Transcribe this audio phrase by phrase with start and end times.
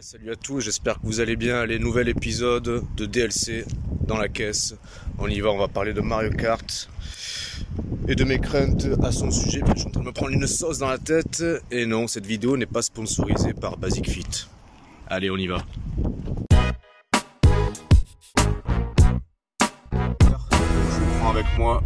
[0.00, 1.64] salut à tous, j'espère que vous allez bien.
[1.64, 3.64] Les nouvel épisode de DLC
[4.06, 4.74] dans la caisse.
[5.18, 6.90] On y va, on va parler de Mario Kart
[8.06, 9.62] et de mes craintes à son sujet.
[9.74, 11.42] Je suis en train de me prendre une sauce dans la tête.
[11.70, 14.48] Et non, cette vidéo n'est pas sponsorisée par Basic Fit.
[15.08, 15.64] Allez, on y va.
[19.92, 21.82] Je prends avec moi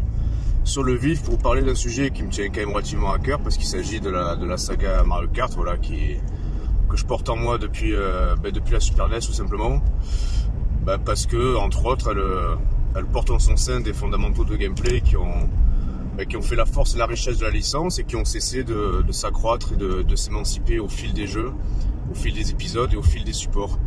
[0.64, 3.38] sur le vif pour parler d'un sujet qui me tient quand même relativement à cœur
[3.40, 6.16] parce qu'il s'agit de la, de la saga Mario Kart, voilà, qui
[6.90, 9.80] que je porte en moi depuis, euh, ben, depuis la Super NES tout simplement.
[10.84, 12.14] Ben, parce que, entre autres,
[12.96, 15.48] elle, porte en son sein des fondamentaux de gameplay qui ont,
[16.16, 18.24] ben, qui ont fait la force et la richesse de la licence et qui ont
[18.24, 21.52] cessé de, s'accroître et de, s'émanciper au fil des jeux,
[22.10, 23.78] au fil des épisodes et au fil des supports.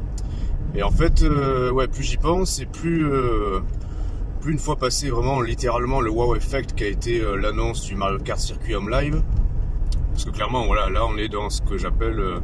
[0.75, 3.59] Et en fait, euh, ouais, plus j'y pense et plus, euh,
[4.41, 8.17] plus une fois passé vraiment littéralement le wow effect qui a été l'annonce du Mario
[8.19, 9.21] Kart Circuit Home Live,
[10.13, 12.39] parce que clairement, voilà, là on est dans ce que j'appelle euh,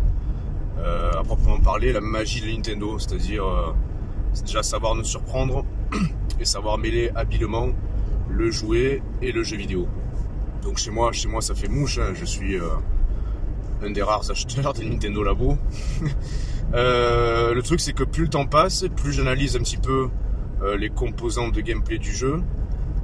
[0.84, 3.74] à proprement parler, la magie de Nintendo, c'est-à-dire euh,
[4.46, 5.66] déjà savoir nous surprendre
[6.40, 7.70] et savoir mêler habilement
[8.30, 9.88] le jouet et le jeu vidéo.
[10.62, 12.14] Donc chez moi, chez moi ça fait mouche, hein.
[12.14, 12.68] je suis euh,
[13.84, 15.58] un des rares acheteurs des Nintendo Labo.
[16.74, 20.10] le truc c'est que plus le temps passe, plus j'analyse un petit peu
[20.78, 22.42] les composantes de gameplay du jeu,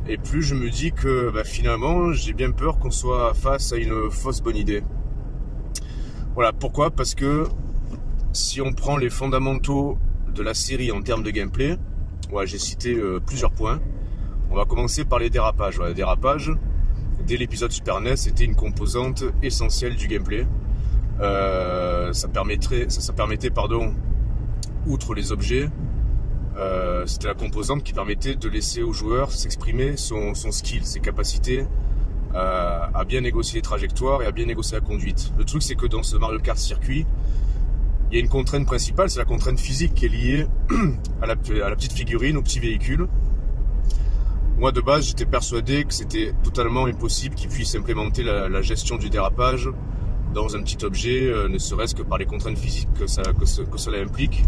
[0.08, 3.78] et plus je me dis que bah, finalement j'ai bien peur qu'on soit face à
[3.78, 4.84] une fausse bonne idée.
[6.36, 6.92] Voilà, pourquoi?
[6.92, 7.46] Parce que
[8.36, 9.98] si on prend les fondamentaux
[10.34, 11.78] de la série en termes de gameplay,
[12.44, 13.80] j'ai cité euh, plusieurs points.
[14.52, 15.80] On va commencer par les dérapages.
[15.80, 16.52] les dérapages,
[17.26, 20.46] dès l'épisode Super NES, c'était une composante essentielle du gameplay.
[21.22, 23.94] Euh, ça, permettait, pardon,
[24.86, 25.70] outre les objets,
[26.58, 31.00] euh, c'était la composante qui permettait de laisser au joueur s'exprimer son, son, skill, ses
[31.00, 31.66] capacités
[32.34, 35.32] à bien négocier les trajectoires et à bien négocier la conduite.
[35.38, 37.06] Le truc, c'est que dans ce Mario Kart circuit,
[38.16, 40.48] il y a une contrainte principale, c'est la contrainte physique qui est liée
[41.22, 43.10] à la, petite figurine, au petit véhicule.
[44.58, 49.10] Moi, de base, j'étais persuadé que c'était totalement impossible qu'ils puissent implémenter la, gestion du
[49.10, 49.70] dérapage
[50.34, 53.46] dans un petit objet, euh, ne serait-ce que par les contraintes physiques que, ça, que,
[53.46, 54.46] cela implique.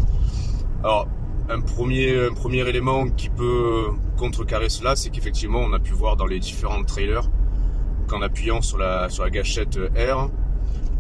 [0.82, 1.10] Alors,
[1.50, 6.16] un premier, un premier élément qui peut contrecarrer cela, c'est qu'effectivement, on a pu voir
[6.16, 7.30] dans les différents trailers
[8.08, 10.30] qu'en appuyant sur la, sur la gâchette R,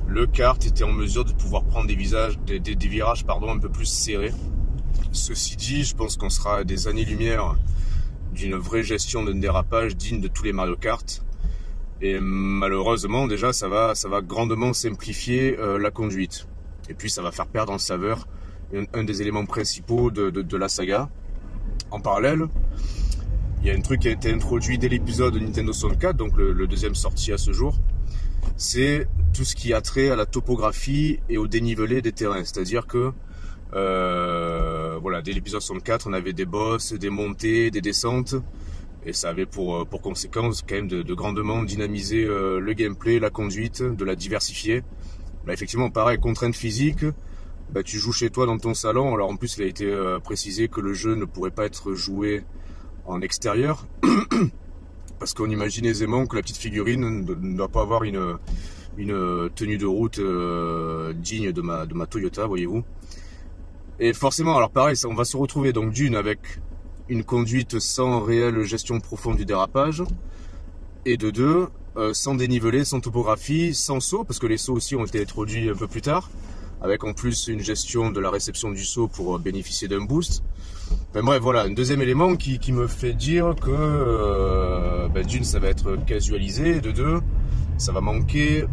[0.07, 4.33] le kart était en mesure de pouvoir prendre des, virages un peu plus serrés.
[5.11, 7.55] Ceci dit, je pense qu'on sera à des années-lumière
[8.33, 11.23] d'une vraie gestion d'un dérapage digne de tous les Mario Kart.
[12.01, 16.47] Et malheureusement, déjà, ça va, ça va grandement simplifier euh, la conduite.
[16.89, 18.27] Et puis, ça va faire perdre en saveur
[18.93, 21.09] un, des éléments principaux de, la saga.
[21.91, 22.43] En parallèle,
[23.61, 26.37] il y a un truc qui a été introduit dès l'épisode de Nintendo 64, donc
[26.37, 27.77] le deuxième sorti à ce jour,
[28.55, 29.07] c'est
[29.37, 32.43] tout ce qui a trait à la topographie et au dénivelé des terrains.
[32.43, 33.11] C'est-à-dire que
[33.73, 38.33] euh, voilà, dès l'épisode 64, on avait des bosses, des montées, des descentes,
[39.05, 43.29] et ça avait pour, pour conséquence quand même de, grandement dynamiser euh, le gameplay, la
[43.29, 44.83] conduite, de la diversifier.
[45.45, 47.05] Là, effectivement, pareil, contrainte physique,
[47.71, 49.13] bah, tu joues chez toi dans ton salon.
[49.13, 51.93] Alors en plus, il a été euh, précisé que le jeu ne pourrait pas être
[51.93, 52.43] joué
[53.05, 53.85] en extérieur.
[55.19, 58.37] parce qu'on imagine aisément que la petite figurine ne doit pas avoir une,
[58.97, 62.83] une tenue de route euh, digne de ma, de ma Toyota, voyez-vous.
[63.99, 66.39] Et forcément, alors pareil, on va se retrouver donc d'une avec
[67.09, 70.03] une conduite sans réelle gestion profonde du dérapage,
[71.05, 74.95] et de deux, euh, sans dénivelé, sans topographie, sans saut, parce que les sauts aussi
[74.95, 76.29] ont été introduits un peu plus tard,
[76.81, 80.43] avec en plus une gestion de la réception du saut pour bénéficier d'un boost.
[81.13, 85.43] Ben bref, voilà, un deuxième élément qui, qui me fait dire que euh, ben d'une,
[85.43, 87.19] ça va être casualisé, de deux,
[87.77, 88.65] ça va manquer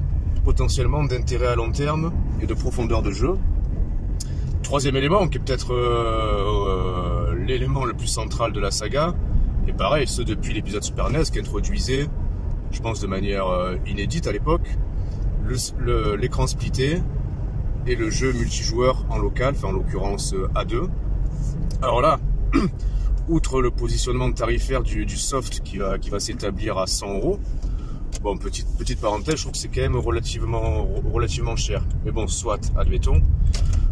[0.44, 3.34] potentiellement d'intérêt à long terme et de profondeur de jeu.
[4.62, 9.14] Troisième élément, qui est peut-être euh, euh, l'élément le plus central de la saga,
[9.66, 12.06] et pareil, ce depuis l'épisode Super NES qui introduisait,
[12.70, 13.46] je pense de manière
[13.86, 14.68] inédite à l'époque,
[16.18, 17.00] l'écran splitté
[17.86, 20.88] et le jeu multijoueur en local, en l'occurrence A2,
[21.82, 22.18] alors là,
[23.28, 27.38] outre le positionnement tarifaire du, soft qui va, qui va s'établir à 100 euros,
[28.24, 31.84] bon, petite, petite parenthèse, je trouve que c'est quand même relativement, relativement cher.
[32.04, 33.20] Mais bon, soit, admettons.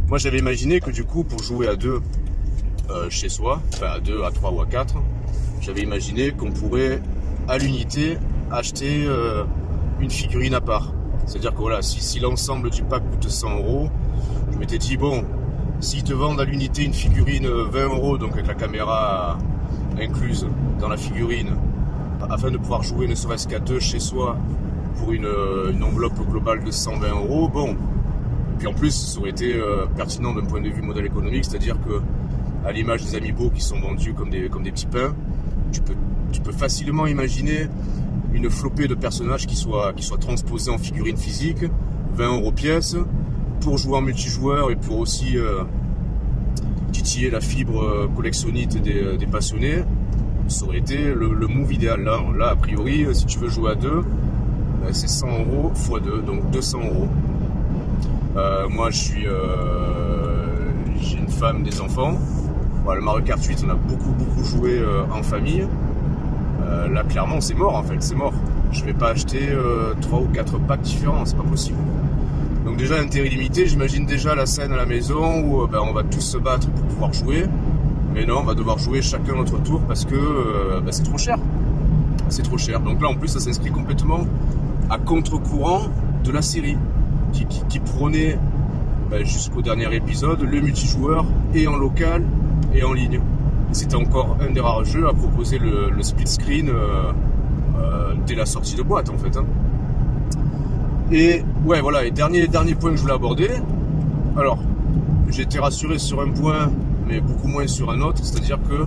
[0.08, 2.00] Moi, j'avais imaginé que du coup, pour jouer à deux
[2.90, 4.96] euh, chez soi, enfin à deux, à trois ou à quatre,
[5.60, 7.02] j'avais imaginé qu'on pourrait,
[7.46, 8.16] à l'unité,
[8.50, 9.44] acheter euh,
[10.00, 10.94] une figurine à part.
[11.26, 13.90] C'est-à-dire que voilà, si, si l'ensemble du pack coûte 100 euros,
[14.50, 15.24] je m'étais dit, bon,
[15.82, 19.36] S'ils te vendent à l'unité une figurine 20 euh, euros, donc avec la caméra
[20.00, 20.46] incluse
[20.78, 21.56] dans la figurine,
[22.30, 24.36] afin de pouvoir jouer ne serait-ce qu'à deux chez soi
[24.98, 27.76] pour une, euh, enveloppe globale de 120 euros, bon,
[28.58, 31.76] Puis en plus, ça aurait été euh, pertinent d'un point de vue modèle économique, c'est-à-dire
[31.80, 32.00] que
[32.66, 35.14] à l'image des amiibo qui sont vendus comme des, comme petits pains,
[35.72, 37.66] tu peux, facilement imaginer
[38.32, 41.64] une flopée de personnages qui soient, qui transposés en figurines physiques,
[42.14, 42.96] 20 euros pièce,
[43.60, 45.64] pour jouer en multijoueur et pour aussi euh,
[46.92, 49.82] titiller la fibre collectionnite des, passionnés,
[50.48, 52.02] ça aurait été le, move idéal.
[52.02, 54.02] Là, là, a priori, si tu veux jouer à deux,
[54.82, 57.08] ben, c'est 100 euros x 2, donc 200 euros.
[58.36, 62.18] Euh, moi, je suis, euh, j'ai une femme, des enfants.
[62.94, 65.66] Le Mario Kart 8, on a beaucoup, beaucoup joué euh, en famille.
[66.62, 68.34] Euh, là, clairement, c'est mort en fait, c'est mort.
[68.72, 71.78] Je vais pas acheter euh, 3 ou 4 packs différents, c'est pas possible.
[72.66, 76.02] Donc déjà, intérêt limité, j'imagine déjà la scène à la maison où ben, on va
[76.02, 77.44] tous se battre pour pouvoir jouer.
[78.14, 81.38] Mais non, on va devoir jouer chacun notre tour parce que ben, c'est trop cher.
[82.28, 82.80] C'est trop cher.
[82.80, 84.26] Donc là, en plus, ça s'inscrit complètement
[84.90, 85.82] à contre-courant
[86.24, 86.76] de la série
[87.32, 88.38] qui, qui, prônait
[89.10, 91.24] ben, jusqu'au dernier épisode le multijoueur
[91.54, 92.24] et en local
[92.74, 93.20] et en ligne.
[93.72, 97.12] C'était encore un des rares jeux à proposer le, le split screen euh,
[97.78, 99.36] euh, dès la sortie de boîte en fait.
[99.36, 99.46] Hein.
[101.10, 103.48] Et ouais voilà, et dernier, dernier point que je voulais aborder.
[104.36, 104.58] Alors,
[105.30, 106.70] j'ai été rassuré sur un point,
[107.06, 108.86] mais beaucoup moins sur un autre, c'est-à-dire que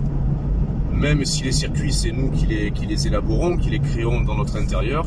[0.96, 5.06] même si les circuits c'est nous qui les, élaborons, qui les créons dans notre intérieur,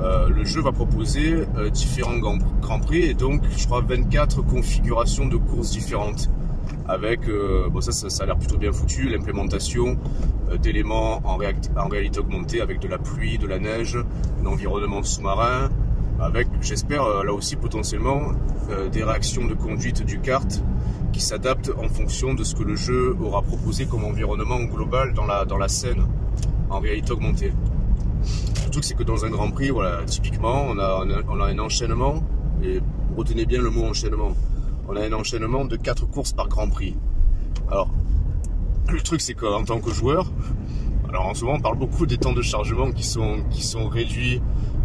[0.00, 5.26] euh, le jeu va proposer euh, différents grands prix et donc je crois 24 configurations
[5.26, 6.30] de courses différentes
[6.86, 9.98] avec euh, bon ça, ça, a l'air plutôt bien foutu l'implémentation
[10.62, 13.98] d'éléments en, en, réalité augmentée avec de la pluie, de la neige,
[14.42, 15.68] un environnement sous-marin
[16.20, 18.32] avec j'espère là aussi potentiellement
[18.92, 20.62] des réactions de conduite du kart
[21.18, 25.26] qui s'adaptent en fonction de ce que le jeu aura proposé comme environnement global dans
[25.26, 26.06] la, dans la scène
[26.70, 27.52] en réalité augmentée.
[28.64, 31.40] Le truc, c'est que dans un Grand Prix, voilà, typiquement, on a, on a, on
[31.40, 32.22] a un enchaînement,
[32.62, 32.78] et
[33.16, 34.30] retenez bien le mot enchaînement.
[34.88, 36.96] On a un enchaînement de 4 courses par Grand Prix.
[37.68, 37.90] Alors,
[38.88, 40.30] le truc, c'est qu'en tant que joueur,
[41.08, 43.88] alors en ce moment, on parle beaucoup des temps de chargement qui sont, qui sont
[43.88, 44.40] réduits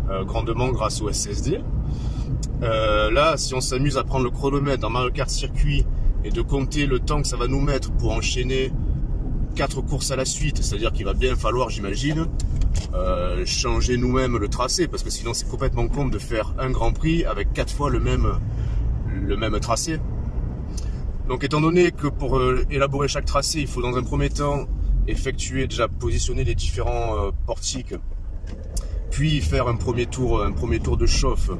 [0.10, 1.62] euh, grandement grâce au SSD.
[2.64, 5.86] Euh, là, si on s'amuse à prendre le chronomètre dans Mario Kart Circuit
[6.24, 8.72] et de compter le temps que ça va nous mettre pour enchaîner
[9.56, 12.28] quatre courses à la suite, c'est-à-dire qu'il va bien falloir, j'imagine,
[12.94, 16.92] euh, changer nous-mêmes le tracé, parce que sinon c'est complètement con de faire un Grand
[16.92, 18.40] Prix avec quatre fois le même,
[19.08, 20.00] le même tracé.
[21.28, 24.68] Donc étant donné que pour euh, élaborer chaque tracé, il faut dans un premier temps
[25.08, 27.96] effectuer, déjà positionner les différents euh, portiques,
[29.12, 31.52] puis faire un premier tour, un premier tour de chauffe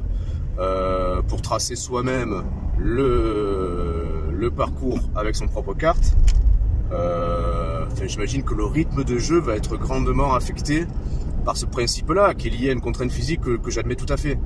[1.26, 2.44] pour tracer soi-même
[2.78, 4.03] le,
[4.44, 6.14] le parcours avec son propre carte.
[6.92, 10.86] Euh, j'imagine que le rythme de jeu va être grandement affecté
[11.46, 14.38] par ce principe-là, qui est lié à une contrainte physique que, j'admets tout à fait.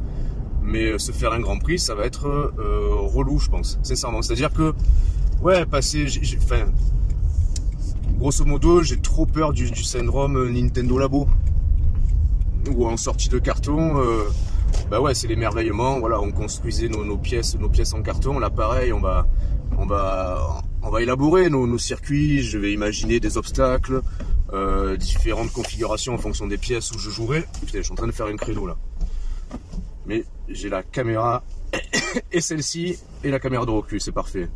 [0.63, 4.23] Mais euh, se faire un Grand Prix, ça va être euh, relou, je pense, sincèrement.
[4.23, 4.73] C'est-à-dire que,
[5.43, 6.07] ouais, passer,
[6.45, 6.67] enfin,
[8.19, 11.27] grosso modo, j'ai trop peur du, syndrome Nintendo Labo,
[12.71, 13.95] où en sortie de carton,
[14.91, 15.99] bah ouais, c'est l'émerveillement.
[15.99, 18.39] Voilà, on construisait nos, nos, pièces, nos pièces en carton.
[18.39, 19.27] Là, pareil, on va,
[19.79, 20.63] on va,
[21.01, 22.43] élaborer nos, nos, circuits.
[22.43, 24.03] Je vais imaginer des obstacles,
[24.53, 27.45] euh, différentes configurations en fonction des pièces où je jouerai.
[27.65, 28.77] Putain, je suis en train de faire une créneau là.
[30.07, 31.45] Mais j'ai la caméra
[32.33, 34.49] et celle-ci et la caméra de recul, c'est parfait.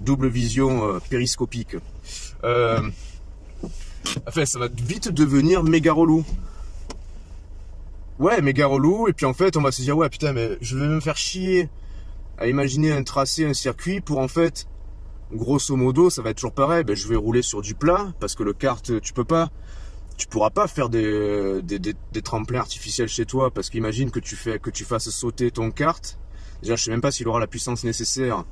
[0.00, 1.76] Double vision euh, périscopique.
[2.44, 2.80] Euh,
[4.26, 6.24] enfin, ça va vite devenir méga relou.
[8.18, 9.08] Ouais, méga relou.
[9.08, 11.16] Et puis en fait, on va se dire, ouais, putain, mais je vais me faire
[11.16, 11.68] chier
[12.38, 14.66] à imaginer un tracé, un circuit pour en fait,
[15.32, 16.84] grosso modo, ça va être toujours pareil.
[16.84, 19.50] Ben, je vais rouler sur du plat parce que le kart, tu peux pas,
[20.16, 24.58] tu pourras pas faire des, des, tremplins artificiels chez toi parce qu'imagine que tu fais,
[24.58, 26.18] que tu fasses sauter ton kart.
[26.62, 28.44] Déjà, je sais même pas s'il aura la puissance nécessaire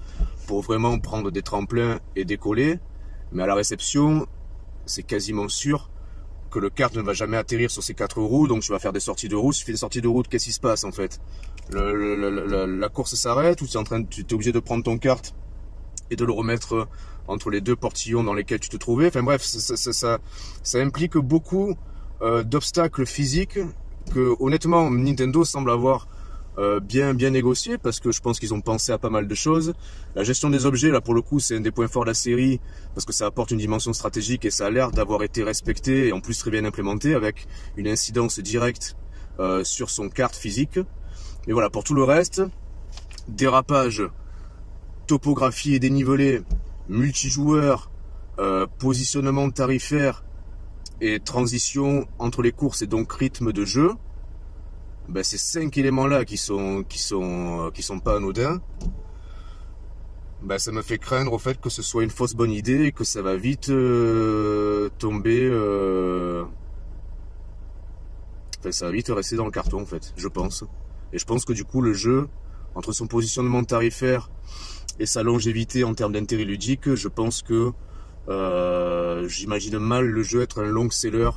[0.47, 2.79] pour vraiment prendre des tremplins et décoller.
[3.33, 4.27] Mais à la réception,
[4.85, 5.91] c'est quasiment sûr
[6.55, 8.93] que le kart ne va jamais atterrir sur ces quatre roues, donc tu vas faire
[8.93, 9.55] des sorties de route.
[9.55, 11.21] Si tu fais des sorties de route, qu'est-ce qui se passe en fait?
[11.71, 14.97] Le, La course s'arrête ou tu es, en train, tu es obligé de prendre ton
[14.97, 15.35] kart
[16.11, 16.87] et de le remettre
[17.27, 19.09] entre les deux portillons dans lesquels tu te trouvais?
[19.09, 20.19] Enfin bref, ça, ça, ça,
[20.63, 21.75] ça implique beaucoup
[22.23, 23.59] euh, d'obstacles physiques
[24.13, 26.07] que honnêtement Nintendo semble avoir
[26.57, 29.35] euh, bien bien négocié parce que je pense qu'ils ont pensé à pas mal de
[29.35, 29.75] choses.
[30.15, 32.15] La gestion des objets là pour le coup c'est un des points forts de la
[32.15, 32.61] série
[32.95, 36.13] parce que ça apporte une dimension stratégique et ça a l'air d'avoir été respecté et
[36.13, 37.47] en plus très bien implémenté avec
[37.77, 38.97] une incidence directe
[39.41, 40.79] euh, sur son carte physique.
[41.47, 42.43] Mais voilà pour tout le reste,
[43.27, 44.05] dérapage,
[45.07, 46.43] topographie et dénivelé,
[46.89, 47.91] multijoueur,
[48.39, 50.25] euh, positionnement tarifaire
[51.01, 53.91] et transition entre les courses et donc rythme de jeu
[55.09, 58.61] ben, ces cinq éléments là qui sont qui sont qui sont pas anodins
[60.45, 62.93] bah, ça me fait craindre au fait que ce soit une fausse bonne idée et
[62.93, 65.41] que ça va vite euh, tomber.
[65.43, 66.45] Euh...
[68.61, 70.65] Enfin, ça va vite rester dans le carton en fait, je pense.
[71.15, 72.29] Et je pense que du coup le jeu,
[72.75, 74.31] entre son positionnement tarifaire
[74.99, 77.73] et sa longévité en termes d'intérêt ludique, je pense que
[78.29, 81.31] euh, j'imagine mal le jeu être un long seller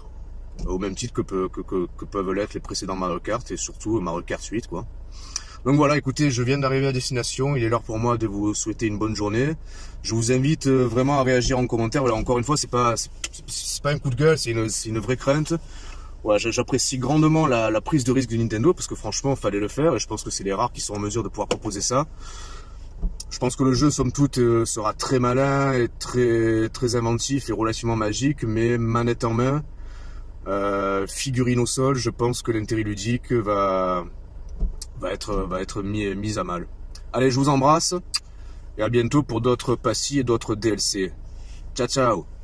[0.66, 4.68] au même titre que, peuvent l'être les précédents Mario Kart et surtout Mario Kart 8
[4.68, 4.86] quoi.
[5.66, 7.56] Donc voilà, écoutez, je viens d'arriver à destination.
[7.56, 9.56] Il est l'heure pour moi de vous souhaiter une bonne journée.
[10.02, 12.04] Je vous invite euh, vraiment à réagir en commentaire.
[12.04, 12.96] Voilà, encore une fois, c'est pas
[13.84, 15.54] pas un coup de gueule, c'est une, vraie crainte.
[16.24, 19.60] Voilà, j'apprécie grandement la, la, prise de risque de Nintendo parce que franchement, il fallait
[19.60, 21.48] le faire et je pense que c'est les rares qui sont en mesure de pouvoir
[21.48, 22.06] proposer ça.
[23.30, 27.50] Je pense que le jeu, somme toute, euh, sera très malin et très très inventif
[27.50, 29.64] et relativement magique, mais manette en main,
[30.48, 34.06] euh, figurine au sol, je pense que l'intérêt ludique va
[35.00, 36.68] va être, va être mis, mis à mal.
[37.14, 37.94] Allez, je vous embrasse
[38.78, 41.14] et à bientôt pour d'autres passy et d'autres DLC.
[41.76, 42.37] Ciao ciao